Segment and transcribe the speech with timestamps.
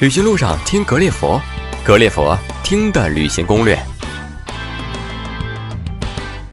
[0.00, 1.38] 旅行路上听格列佛，
[1.84, 3.78] 格列佛听的旅行攻略。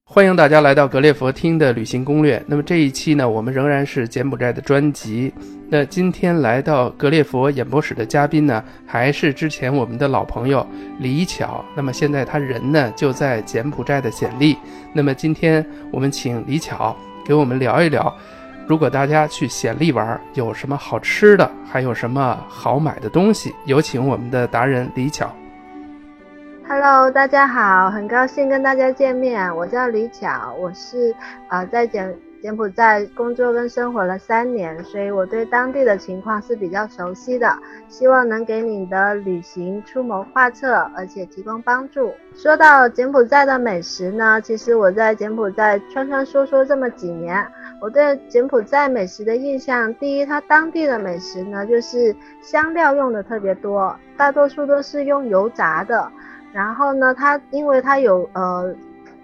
[0.03, 2.43] 欢迎大家来到格列佛听的旅行攻略。
[2.45, 5.33] 那么这一期呢，我们仍然是柬埔寨的专辑。
[5.69, 10.67] 那今天来到格列佛演播室的嘉宾呢，还是之前我们的老朋友
[10.99, 11.63] 李巧。
[11.73, 14.57] 那么现在他人呢就在柬埔寨的暹粒。
[14.91, 16.93] 那么今天我们请李巧
[17.25, 18.13] 给我们聊一聊。
[18.67, 23.55] 如果大家去暹粒玩，有什么好吃的，还有什么好买的东西？
[23.65, 25.31] 有请我们的达人李巧。
[26.67, 29.55] Hello，大家好，很高兴跟大家见面。
[29.55, 31.15] 我叫李巧，我是
[31.47, 37.57] 呃在柬柬埔寨工作跟生活了三年，所以我对当地的情况是比较熟悉的。
[37.87, 42.13] 希望能给你的旅行出谋划策，而且提供帮助。
[42.35, 47.47] 说到柬埔寨的美食呢，其实我在柬埔寨穿穿梭梭这么几年，
[47.79, 56.11] 我对柬埔寨美食的印象，第一，它当地的美食呢，就是香料用的特别多，大多数都是用油炸的。
[56.53, 58.75] 然后呢，它因为它有呃。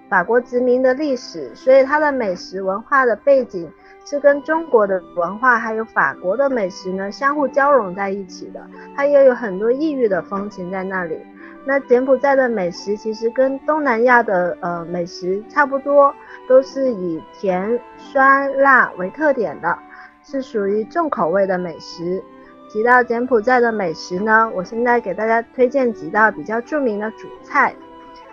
[0.10, 3.68] 法国殖民的历史，所以它的美食文化的背景
[4.06, 8.62] 是跟中国的文化还有法国的美食呢相互交融在一起的。
[8.96, 11.18] 它也有很多异域的风情在那里。
[11.66, 16.14] 那柬埔寨的美食其实跟东南亚的呃美食差不多，
[16.48, 19.78] 都是以甜、酸、辣为特点的，
[20.24, 22.22] 是属于重口味的美食。
[22.70, 27.74] 提到柬埔寨的美食呢，我现在给大家推荐几道比较著名的主菜。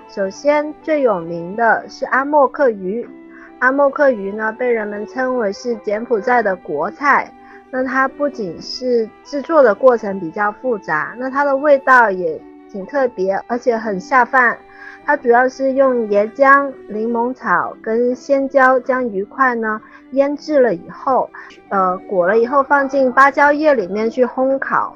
[0.09, 3.09] 首先，最有名的是阿莫克鱼。
[3.61, 7.33] 阿莫克鱼呢，被人们称为是柬埔寨的国菜。
[7.71, 14.57] 那它不仅是制作的过程比较复杂，那它的味道也挺特别，而且很下饭。
[15.05, 19.81] 它主要是用椰浆、柠檬草跟鲜椒将鱼块呢
[20.13, 21.29] 腌制了以后，
[21.71, 24.95] 呃，裹了以后放进芭蕉叶里面去烘烤。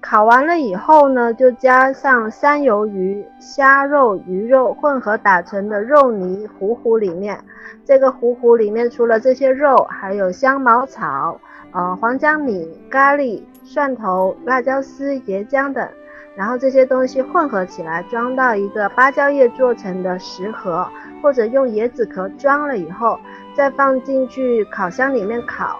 [0.00, 7.38] 烤完了以后呢，就加上山鱿鱼、虾肉、鱼肉混合打成的肉泥糊糊里面。
[7.84, 11.38] 这个糊糊里面除了这些肉，还有香茅草、
[11.72, 15.86] 呃黄姜米、咖喱、蒜头、辣椒丝、椰浆等。
[16.34, 20.88] 然后这些东西混合起来，装到一个芭蕉叶做成的食盒，
[21.22, 23.20] 或者用椰子壳装了以后，
[23.54, 25.78] 再放进去烤箱里面烤。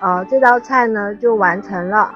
[0.00, 2.14] 呃，这道菜呢就完成了。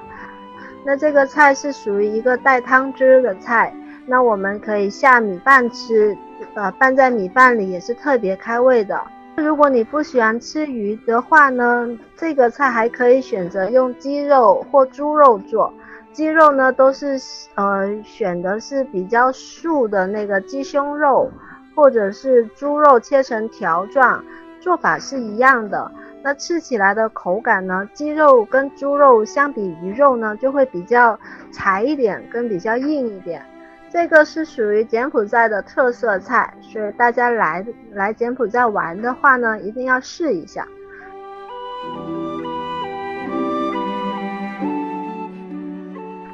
[0.85, 3.73] 那这个菜是属于一个带汤汁的菜，
[4.05, 6.15] 那我们可以下米饭吃，
[6.53, 9.01] 呃，拌在米饭里也是特别开胃的。
[9.35, 15.73] 如果你不喜欢吃鱼的话呢，这个菜还可以选择用鸡肉或猪肉做。
[16.11, 17.19] 鸡肉呢都是
[17.55, 21.31] 呃选的是比较素的那个鸡胸肉，
[21.75, 24.23] 或者是猪肉切成条状，
[24.59, 25.91] 做法是一样的。
[26.21, 27.87] 那吃起来的口感呢？
[27.93, 31.17] 鸡肉跟猪肉相比鱼肉呢，就会比较
[31.51, 33.41] 柴一点，跟比较硬一点。
[33.89, 40.67] 这个是属于柬埔寨的特色菜，所以大家来来柬埔寨玩的话呢，一定要试一下。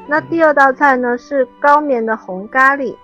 [0.07, 2.95] 那第二道菜呢是高棉的红咖喱。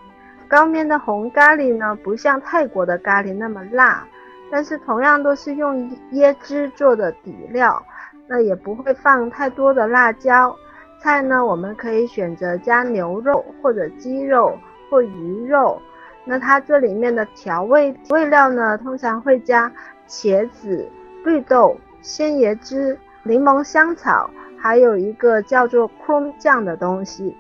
[0.48, 4.06] 高棉的红咖喱呢，不像泰国的咖喱那么辣。
[4.52, 7.82] 但是同样都是用椰汁做的底料，
[8.28, 10.54] 那也不会放太多的辣椒。
[11.00, 14.58] 菜呢，我们可以选择加牛肉或者鸡肉
[14.90, 15.82] 或鱼肉。
[16.26, 19.72] 那它这里面的调味味料呢，通常会加
[20.08, 20.88] 茄子、
[21.24, 24.30] 绿豆、鲜椰汁、柠檬香草，
[24.62, 27.36] 还有一个叫做 crom 酱的东西。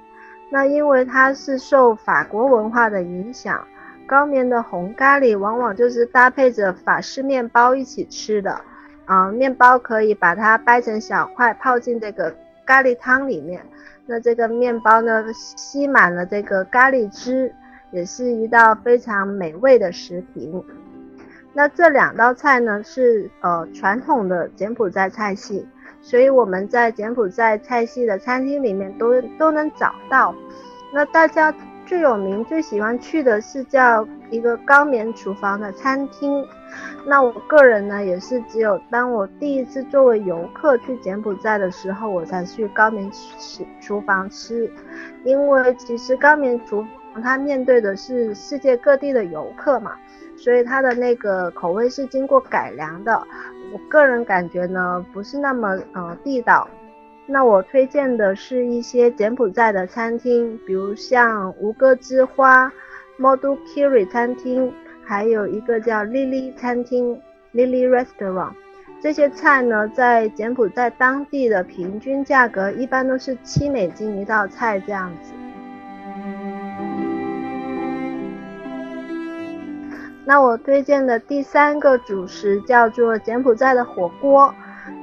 [0.49, 3.65] 那因为它是受法国文化的影响。
[4.07, 8.59] 高棉的红咖喱往往就是搭配着法式面包一起吃的，
[9.05, 13.61] 啊，面包可以把它掰成小块，泡进这个咖喱汤里面。
[14.05, 17.53] 那这个面包呢，吸满了这个咖喱汁，
[17.91, 20.61] 也是一道非常美味的食品。
[21.53, 25.65] 那这两道菜呢，是呃传统的柬埔寨菜系，
[26.01, 30.35] 所以我们在柬埔寨菜系的餐厅里面都都能找到。
[30.93, 31.53] 那大家。
[31.83, 36.47] 最有名、最喜欢去的是叫一个高棉厨房的餐厅。
[37.05, 44.71] 那我个人呢，也是只有当我第一次作为游客去柬埔寨的时候，我才去高棉厨厨房吃。
[45.25, 49.91] 因为其实高棉厨房它面对的是世界各地的游客嘛，
[50.37, 53.21] 所以它的那个口味是经过改良的。
[53.71, 56.67] 我个人感觉呢，不是那么呃地道。
[57.25, 62.71] 那我推荐的是一些柬埔寨的餐厅，比如像吴哥之花、
[63.17, 64.73] Modu Kiri 餐厅，
[65.05, 67.21] 还有一个叫 Lily 餐厅
[67.53, 68.53] （Lily Restaurant）。
[68.99, 75.31] 这些菜呢，在柬埔寨当地的平均价格一般都是七美金一道菜这样子。
[80.25, 84.53] 那我推荐的第三个主食叫做柬埔寨的火锅。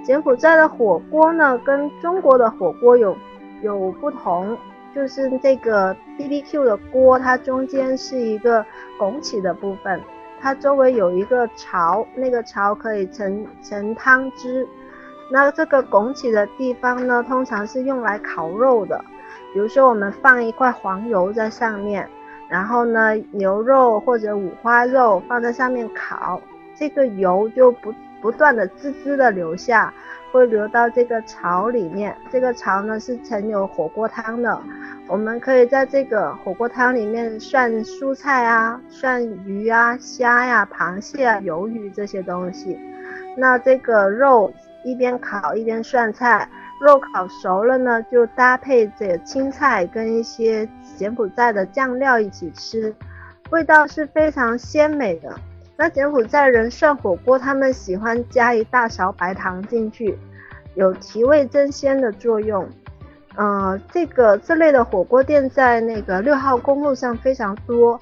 [0.05, 3.17] 柬埔寨的火锅呢，跟中国的火锅有
[3.63, 4.57] 有不同，
[4.95, 8.65] 就是这个 BBQ 的锅，它中间是一个
[8.99, 10.01] 拱起的部分。
[10.41, 14.67] 它周围有一个槽，那个槽可以盛盛汤汁。
[15.31, 19.05] 那这个拱起的地方呢，通常是用来烤肉的。
[19.53, 22.09] 比如说，我们放一块黄油在上面，
[22.49, 26.41] 然后呢，牛肉或者五花肉放在上面烤，
[26.75, 29.93] 这个油就不不断的滋滋的流下。
[30.31, 34.61] 会流到这个槽里面，这个槽呢是盛有火锅汤的。
[35.07, 42.79] 我们可以在这个火锅汤里面涮蔬菜啊，涮鱼啊、虾呀、螃蟹啊、鱿鱼这些东西。
[43.39, 44.53] 那这个肉
[44.85, 46.47] 一边烤一边涮菜，
[46.81, 52.95] 肉烤熟了呢，就搭配这青菜跟一些柬埔寨的酱料一起吃，
[53.51, 55.35] 味道是非常鲜美的。
[55.77, 60.19] 那柬埔寨人涮火锅，他们喜欢加一大勺白糖进去，
[60.75, 62.69] 有提味增鲜的作用。
[63.37, 67.99] 呃，这个这类的火锅店在那个六号公路上非常多，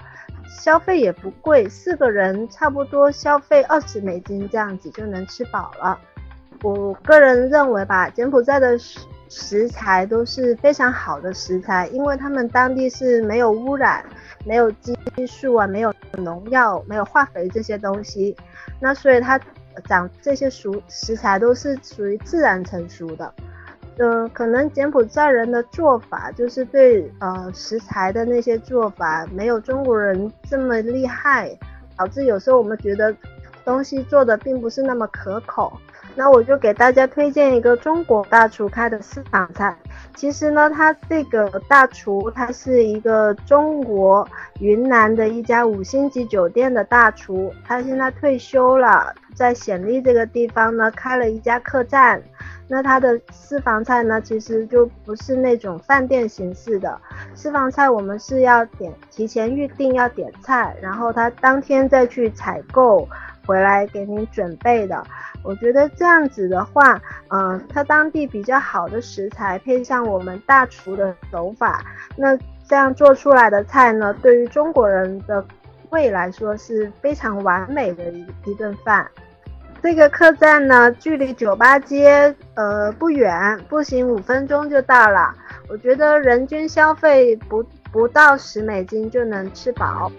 [0.58, 5.98] 消费也不贵，四个人差不多消费二十美金这样子就能吃饱了。
[6.62, 14.04] 我个人认为吧，柬埔寨的食食材都是非常好的食材，因为他们当地是没有污染。
[14.44, 14.94] 没有激
[15.26, 18.36] 素啊，没有农药，没有化肥这些东西，
[18.78, 19.36] 那所以它
[19.86, 23.34] 长这些熟食材都是属于自然成熟的。
[23.98, 31.50] 嗯，可能柬埔寨人的做法就是对呃食材的那些做法没有中国人这么厉害，
[31.96, 33.12] 导致有时候我们觉得
[33.64, 35.76] 东西做的并不是那么可口。
[36.16, 39.76] 那我就给大家推荐一个中国大厨开的私房菜。
[40.16, 44.26] 其实呢，他这个大厨他是一个中国
[44.58, 52.22] 云南的一家五星级酒店的大厨，他现在退休了，在显利这个地方呢开了一家客栈。
[52.68, 57.00] 那他的私房菜呢，其实就不是那种饭店形式的
[57.32, 63.08] 私房菜，我们是要点提前预定要点菜，然后他当天再去采购
[63.46, 65.02] 回来给您准备的。
[65.42, 71.84] 我觉得这样子的话，嗯，它当地比较好的食材配上我们大厨的手法，
[72.16, 72.36] 那
[72.68, 75.44] 这样做出来的菜呢，对于中国人的
[75.90, 79.08] 胃来说是非常完美的一一顿饭。
[79.80, 85.32] 这个客栈呢，距离酒吧街呃不远，步行五分钟就到了。
[85.68, 90.10] 我觉得人均消费不不到十美金就能吃饱。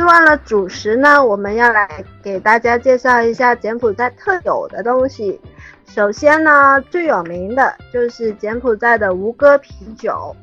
[0.00, 1.86] 吃完了主食呢，我们要来
[2.22, 5.38] 给大家介绍一下柬埔寨特有的东西。
[5.84, 10.34] 首先呢，最有名的就是柬埔寨的吴哥啤酒。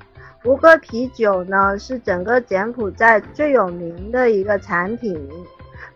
[0.44, 5.28] 吴哥啤酒呢是整个柬埔寨最有名的一个产品，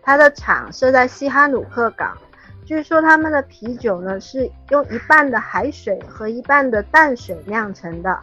[0.02, 2.18] 它的厂设在西哈努克港。
[2.64, 8.18] 据说他们的啤酒呢是用一半的海水和一半的淡水酿成的，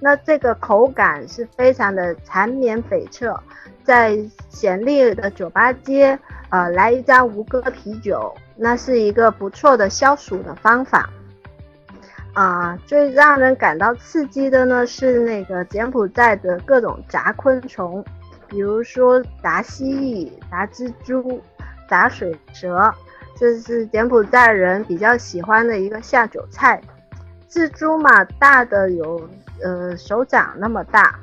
[0.00, 3.38] 那这个口感是非常的缠绵悱恻。
[3.82, 4.18] 在
[4.48, 6.18] 显利的酒吧街，
[6.48, 11.08] 呃，来一张吴哥啤酒，那是一个不错的消暑的方法。
[12.32, 18.04] 啊，最让人感到刺激的呢是那个柬埔寨的各种杂昆虫，
[18.48, 21.40] 比如说杂蜥蜴、杂蜘蛛、
[21.88, 22.92] 杂水蛇，
[23.36, 26.80] 这是柬埔寨人比较喜欢的一个下酒菜。
[27.48, 29.28] 蜘蛛嘛，大的有
[29.62, 31.18] 呃手掌那么大。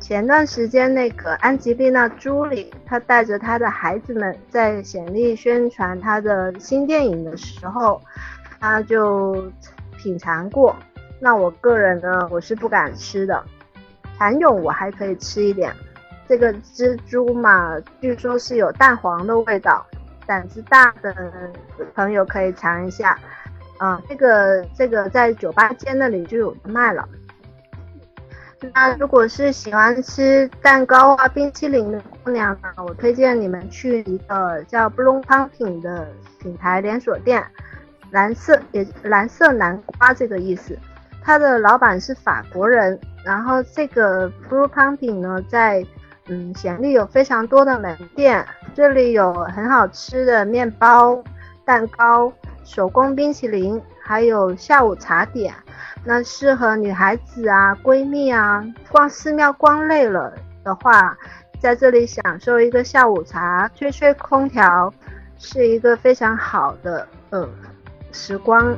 [0.00, 7.98] 前段时间，那个安吉丽娜·朱莉，她带着她的孩子们在显利宣传她的新电影的时候，
[8.60, 9.50] 她就
[9.96, 10.76] 品尝过。
[11.18, 13.42] 那我个人呢，我是不敢吃的。
[14.18, 15.72] 蚕蛹我还可以吃一点，
[16.28, 19.86] 这个蜘蛛嘛，据说是有蛋黄的味道，
[20.26, 21.14] 胆子大的
[21.94, 23.18] 朋友可以尝一下。
[23.78, 27.08] 啊，这个这个在酒吧街那里就有卖了。
[28.72, 36.06] 那如果是喜欢吃蛋糕啊、冰淇淋的姑娘呢，我推荐你们去一个叫 Blue Pumpkin 的
[36.40, 37.44] 品牌连锁店，
[38.10, 40.78] 蓝色也蓝色南瓜这个意思。
[41.20, 45.84] 它的老板是法国人，然后这个 Blue Pumpkin 呢，在
[46.28, 51.22] 嗯显利有非常多的门店，这里有很好吃的面包、
[51.64, 52.32] 蛋糕、
[52.64, 55.54] 手工冰淇淋，还有下午茶点。
[56.02, 61.16] 那适合女孩子啊、闺蜜啊，逛寺庙逛累了的话，
[61.58, 64.92] 在这里享受一个下午茶，吹吹空调，
[65.38, 67.48] 是一个非常好的呃
[68.12, 68.76] 时光。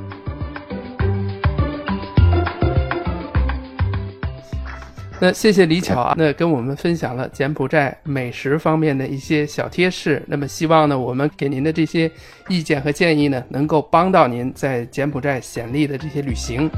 [5.18, 10.22] 那谢谢李巧啊，那跟我们分享了柬埔寨美食方面的一些小贴士。
[10.26, 12.10] 那么希望呢，我们给您的这些
[12.48, 16.70] 意见和建议呢，能够帮到您在柬埔寨暹粒的这些旅行。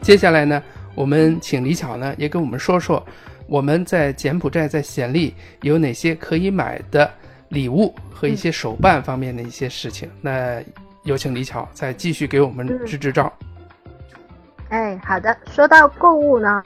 [0.00, 0.62] 接下来呢，
[0.94, 3.04] 我们请李巧呢也跟我们说说
[3.48, 7.10] 我们在柬埔寨在暹粒有哪些可以买的
[7.48, 10.08] 礼物和一些手办方面的一些事情。
[10.20, 10.62] 那
[11.02, 13.30] 有请李巧再继续给我们支支招。
[14.74, 15.36] 哎，好的。
[15.46, 16.60] 说到购物呢，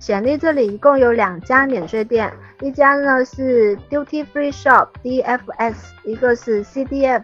[0.00, 5.74] 暹粒这里一共有两家免税店，一家呢是 Duty Free Shop DFS，
[6.04, 7.22] 一个是 CDF。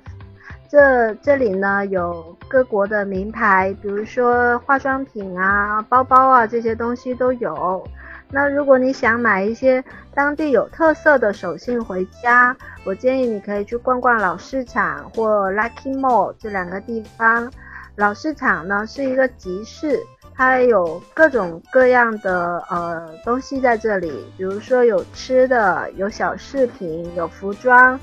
[0.68, 7.82] 这这里呢有各国的名牌，比如说化妆品啊、包包啊这些东西都有。
[8.28, 17.50] 那如果你想买一些当地有特色的手信回家，我建议你可以去逛逛老市场或 Lucky Mall 这两个地方。
[17.94, 19.98] 老市场呢是一个集市。
[20.36, 27.98] 它有各种各样的呃东西在这里，比如说有吃的，有小饰品，有服装，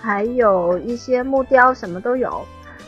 [0.00, 2.44] 还有一些木雕，什么都有。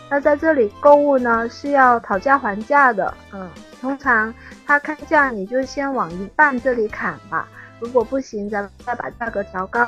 [0.08, 4.32] 那在这里购物呢是要讨价还价的，嗯，通常
[4.64, 7.48] 他开价你就先往一半这里砍吧，
[7.80, 9.84] 如果不行咱们再把价格调高。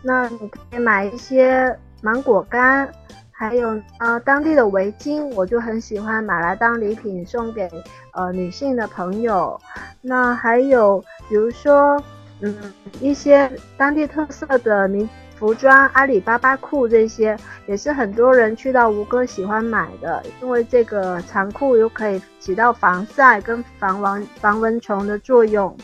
[0.00, 2.90] 那你可以买一些芒果干。
[3.30, 7.70] 还有呃，当地的围巾，我就很喜欢买来当礼品送给
[8.18, 9.58] 呃女性的朋友。
[10.02, 12.02] 那还有比如说，
[12.40, 12.54] 嗯，
[13.00, 15.08] 一些当地特色的民
[15.38, 25.76] 服装，阿里巴巴裤这些，也是很多人去到吴哥喜欢买的，因为这个长裤又可以起到防晒跟防蚊防蚊虫的作用。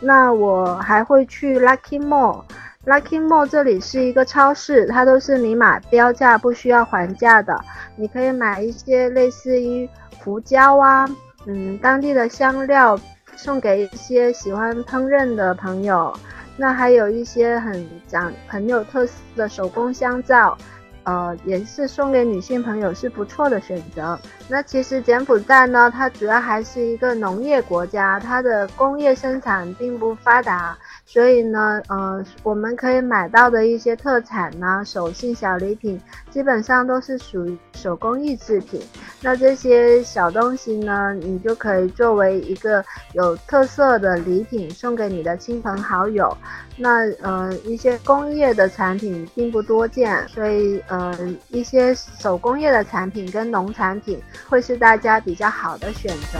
[0.00, 2.42] 那我还会去 Lucky Mall。
[2.84, 7.56] Lucky Mall 这里是一个超市，它都是明码标价，不需要还价的。
[7.94, 9.88] 你可以买一些类似于
[10.18, 11.08] 胡椒啊，
[11.46, 12.98] 嗯，当地的香料，
[13.36, 16.12] 送给一些喜欢烹饪的朋友。
[16.56, 20.56] 那还有一些很讲很有特色的手工香皂。
[21.04, 24.16] 呃，也是送给女性朋友是不错的选择。
[24.48, 38.80] 那其实柬埔寨呢，它主要还是一个农业国家，它的工业生产并不发达，所以呢，呃，我们可以买到的一些特产呢，手信小礼品，基本上都是属于手工艺制品。
[39.20, 42.84] 那这些小东西呢，你就可以作为一个
[43.14, 46.36] 有特色的礼品送给你的亲朋好友。
[46.76, 50.82] 那呃，一些工业的产品并不多见，所以。
[50.88, 51.16] 呃，
[51.48, 56.38] 一些手工业的产品跟农产品会是大家比较好的选择。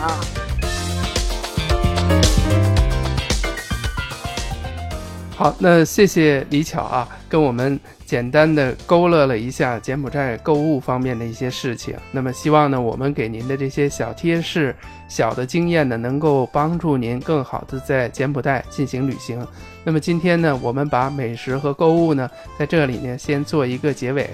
[5.35, 11.97] 好，那谢谢李巧啊，跟我们简单的勾勒了一下柬埔寨购物方面的一些事情。
[12.13, 14.77] 那么希望呢，我们给您的这些小贴士、
[15.09, 19.45] 小的经验呢，能够帮助您更好的在柬埔寨进行旅行。
[19.83, 24.31] 那么今天呢，我们把美食和购物呢，在这里呢，先做一个结尾。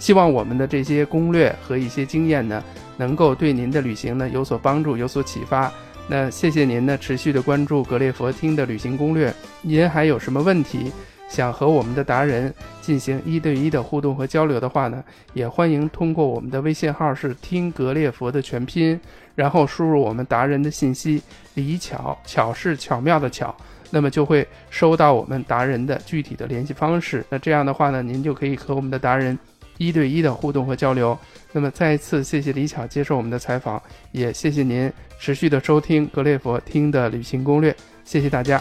[0.00, 2.64] 希望我们的这些攻略和一些经验呢，
[2.96, 5.70] 能够对您的旅行呢有所帮助、有所启发。
[6.08, 9.32] 那谢谢您呢持续的关注格列佛听的旅行攻略。
[9.60, 10.90] 您还有什么问题
[11.28, 15.04] 想和我们的达人进行一对一的互动和交流的话呢，
[15.34, 18.98] 也欢迎通过我们的微信号是听格列佛的全拼，
[19.34, 21.22] 然后输入我们达人的信息
[21.54, 23.54] 李巧，巧是巧妙的巧。
[23.92, 27.24] 那么就会收到我们达人的具体的联系方式。
[27.28, 29.36] 那这样的话呢，您就可以和我们的达人
[29.80, 31.18] 一对一的互动和交流。
[31.52, 33.82] 那么再一次谢谢李巧接受我们的采访，
[34.12, 37.74] 也谢谢您持续的收听格列佛听的旅行攻略。
[38.04, 38.60] 谢谢大家。